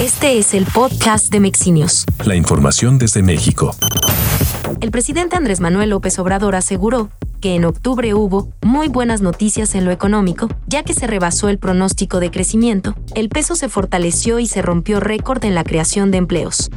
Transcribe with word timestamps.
Este 0.00 0.38
es 0.38 0.54
el 0.54 0.66
podcast 0.66 1.30
de 1.30 1.38
Mexinios. 1.38 2.04
La 2.24 2.34
información 2.34 2.98
desde 2.98 3.22
México. 3.22 3.76
El 4.80 4.90
presidente 4.90 5.36
Andrés 5.36 5.60
Manuel 5.60 5.90
López 5.90 6.18
Obrador 6.18 6.56
aseguró 6.56 7.10
que 7.40 7.54
en 7.54 7.64
octubre 7.64 8.12
hubo 8.12 8.52
muy 8.60 8.88
buenas 8.88 9.20
noticias 9.20 9.76
en 9.76 9.84
lo 9.84 9.92
económico, 9.92 10.48
ya 10.66 10.82
que 10.82 10.94
se 10.94 11.06
rebasó 11.06 11.48
el 11.48 11.58
pronóstico 11.58 12.18
de 12.18 12.32
crecimiento, 12.32 12.96
el 13.14 13.28
peso 13.28 13.54
se 13.54 13.68
fortaleció 13.68 14.40
y 14.40 14.48
se 14.48 14.62
rompió 14.62 14.98
récord 14.98 15.44
en 15.44 15.54
la 15.54 15.62
creación 15.62 16.10
de 16.10 16.18
empleos. 16.18 16.70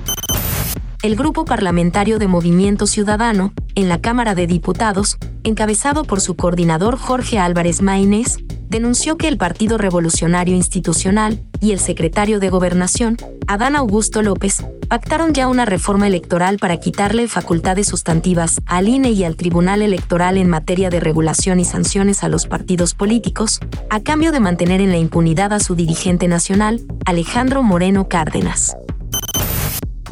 El 1.02 1.16
grupo 1.16 1.44
parlamentario 1.44 2.20
de 2.20 2.28
Movimiento 2.28 2.86
Ciudadano, 2.86 3.52
en 3.74 3.90
la 3.90 4.00
Cámara 4.00 4.36
de 4.36 4.46
Diputados, 4.46 5.18
encabezado 5.44 6.04
por 6.04 6.22
su 6.22 6.36
coordinador 6.36 6.98
Jorge 6.98 7.40
Álvarez 7.40 7.82
Maínez, 7.82 8.38
denunció 8.70 9.18
que 9.18 9.28
el 9.28 9.38
Partido 9.38 9.78
Revolucionario 9.78 10.56
Institucional 10.56 11.42
y 11.62 11.72
el 11.72 11.80
secretario 11.80 12.40
de 12.40 12.50
Gobernación, 12.50 13.18
Adán 13.48 13.76
Augusto 13.76 14.22
López, 14.22 14.64
pactaron 14.88 15.34
ya 15.34 15.48
una 15.48 15.66
reforma 15.66 16.08
electoral 16.08 16.58
para 16.60 16.78
quitarle 16.78 17.28
facultades 17.28 17.88
sustantivas 17.88 18.61
al 18.66 18.88
INE 18.88 19.11
y 19.11 19.24
al 19.24 19.36
Tribunal 19.36 19.82
Electoral 19.82 20.38
en 20.38 20.50
materia 20.50 20.89
de 20.89 21.00
regulación 21.00 21.60
y 21.60 21.66
sanciones 21.66 22.24
a 22.24 22.30
los 22.30 22.48
partidos 22.48 22.94
políticos, 22.94 23.60
a 23.89 24.02
cambio 24.02 24.32
de 24.32 24.39
mantener 24.39 24.82
en 24.82 24.92
la 24.92 24.97
impunidad 24.97 25.54
a 25.54 25.60
su 25.60 25.75
dirigente 25.75 26.28
nacional, 26.28 26.82
Alejandro 27.06 27.64
Moreno 27.64 28.08
Cárdenas. 28.08 28.75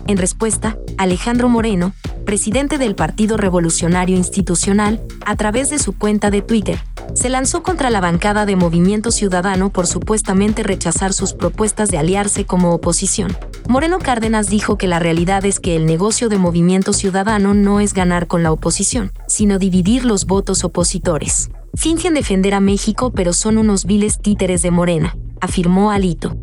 En 0.08 0.18
respuesta, 0.18 0.78
Alejandro 0.98 1.50
Moreno, 1.50 1.94
presidente 2.26 2.78
del 2.78 2.96
Partido 2.96 3.38
Revolucionario 3.38 4.18
Institucional, 4.18 5.02
a 5.26 5.36
través 5.36 5.70
de 5.70 5.80
su 5.80 5.94
cuenta 5.94 6.32
de 6.32 6.42
Twitter, 6.42 6.80
se 7.14 7.30
lanzó 7.30 7.64
contra 7.64 7.90
la 7.90 8.02
bancada 8.02 8.46
de 8.46 8.56
Movimiento 8.56 9.12
Ciudadano 9.12 9.70
por 9.70 9.88
supuestamente 9.88 10.64
rechazar 10.64 11.14
sus 11.14 11.34
propuestas 11.34 11.90
de 11.90 11.98
aliarse 11.98 12.46
como 12.46 12.74
oposición. 12.74 13.38
Moreno 13.70 14.00
Cárdenas 14.00 14.48
dijo 14.48 14.78
que 14.78 14.88
la 14.88 15.00
realidad 15.00 15.46
es 15.46 15.60
que 15.60 15.76
el 15.76 15.86
negocio 15.86 16.28
de 16.28 16.38
Movimiento 16.38 16.92
Ciudadano 16.92 17.54
no 17.54 17.80
es 17.80 17.94
ganar 17.94 18.28
con 18.28 18.44
la 18.44 18.52
oposición, 18.52 19.14
sino 19.28 19.60
dividir 19.60 20.04
los 20.04 20.26
votos 20.26 20.64
opositores. 20.64 21.50
Fingen 21.76 22.14
defender 22.14 22.54
a 22.54 22.60
México 22.60 23.12
pero 23.12 23.34
son 23.34 23.58
unos 23.58 23.86
viles 23.86 24.20
títeres 24.20 24.62
de 24.62 24.72
Morena, 24.72 25.16
afirmó 25.40 25.92
Alito. 25.92 26.38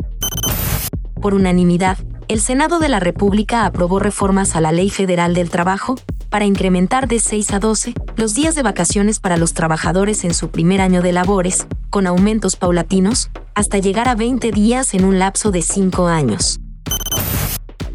Por 1.21 1.35
unanimidad, 1.35 1.99
el 2.33 2.41
Senado 2.41 2.79
de 2.79 2.89
la 2.89 2.99
República 2.99 3.67
aprobó 3.67 3.99
reformas 3.99 4.57
a 4.57 4.63
la 4.63 4.73
Ley 4.73 4.89
Federal 4.89 5.35
del 5.35 5.51
Trabajo 5.51 5.97
para 6.31 6.47
incrementar 6.47 7.07
de 7.07 7.21
6 7.21 7.53
a 7.53 7.59
12 7.59 7.93
los 8.17 8.35
días 8.35 8.55
de 8.55 8.63
vacaciones 8.63 9.21
para 9.21 9.37
los 9.37 9.53
trabajadores 9.53 10.25
en 10.25 10.33
su 10.33 10.49
primer 10.49 10.81
año 10.81 11.03
de 11.03 11.13
labores, 11.13 11.67
con 11.91 12.07
aumentos 12.07 12.57
paulatinos, 12.57 13.31
hasta 13.55 13.77
llegar 13.79 14.09
a 14.09 14.15
20 14.15 14.51
días 14.51 14.95
en 14.95 15.05
un 15.05 15.19
lapso 15.19 15.51
de 15.51 15.61
5 15.61 16.07
años. 16.07 16.59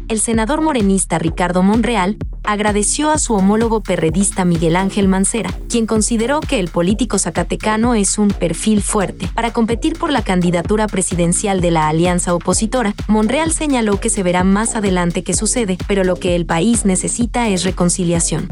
El 0.06 0.20
senador 0.20 0.60
morenista 0.60 1.18
Ricardo 1.18 1.64
Monreal 1.64 2.16
agradeció 2.48 3.10
a 3.10 3.18
su 3.18 3.34
homólogo 3.34 3.82
perredista 3.82 4.46
Miguel 4.46 4.76
Ángel 4.76 5.06
Mancera, 5.06 5.50
quien 5.68 5.84
consideró 5.84 6.40
que 6.40 6.58
el 6.58 6.68
político 6.68 7.18
zacatecano 7.18 7.94
es 7.94 8.16
un 8.16 8.28
perfil 8.28 8.82
fuerte 8.82 9.28
para 9.34 9.52
competir 9.52 9.98
por 9.98 10.10
la 10.10 10.22
candidatura 10.22 10.86
presidencial 10.86 11.60
de 11.60 11.70
la 11.70 11.88
alianza 11.88 12.34
opositora. 12.34 12.94
Monreal 13.06 13.52
señaló 13.52 14.00
que 14.00 14.08
se 14.08 14.22
verá 14.22 14.44
más 14.44 14.76
adelante 14.76 15.22
qué 15.22 15.34
sucede, 15.34 15.76
pero 15.86 16.04
lo 16.04 16.16
que 16.16 16.36
el 16.36 16.46
país 16.46 16.86
necesita 16.86 17.48
es 17.48 17.64
reconciliación. 17.64 18.48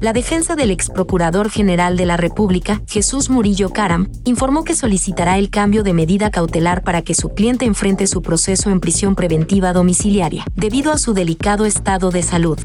La 0.00 0.12
defensa 0.12 0.54
del 0.54 0.70
ex 0.70 0.90
procurador 0.90 1.50
general 1.50 1.96
de 1.96 2.06
la 2.06 2.16
República, 2.16 2.80
Jesús 2.86 3.30
Murillo 3.30 3.70
Caram, 3.70 4.08
informó 4.24 4.62
que 4.62 4.76
solicitará 4.76 5.38
el 5.38 5.50
cambio 5.50 5.82
de 5.82 5.92
medida 5.92 6.30
cautelar 6.30 6.84
para 6.84 7.02
que 7.02 7.14
su 7.14 7.30
cliente 7.30 7.64
enfrente 7.64 8.06
su 8.06 8.22
proceso 8.22 8.70
en 8.70 8.78
prisión 8.78 9.16
preventiva 9.16 9.72
domiciliaria, 9.72 10.44
debido 10.54 10.92
a 10.92 10.98
su 10.98 11.14
delicado 11.14 11.66
estado 11.66 12.12
de 12.12 12.22
salud. 12.22 12.60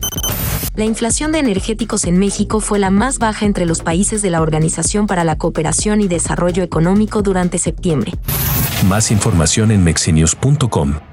La 0.76 0.86
inflación 0.86 1.32
de 1.32 1.38
energéticos 1.38 2.06
en 2.06 2.18
México 2.18 2.60
fue 2.60 2.80
la 2.80 2.90
más 2.90 3.20
baja 3.20 3.46
entre 3.46 3.68
los 3.68 3.82
países 3.82 4.24
de 4.24 4.32
la 4.32 4.42
Organización 4.42 5.06
para 5.06 5.24
la 5.24 5.38
Cooperación 5.38 6.02
y 6.02 6.08
Desarrollo 6.08 6.64
Económico 6.64 7.22
durante 7.22 7.60
septiembre. 7.60 8.14
Más 8.88 9.12
información 9.12 9.70
en 9.70 9.84
mexinios.com. 9.84 11.13